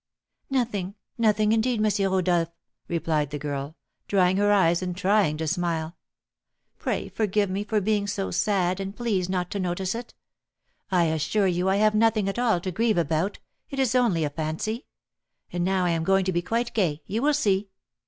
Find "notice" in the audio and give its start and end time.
9.59-9.93